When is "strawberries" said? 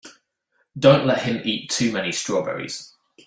2.11-2.91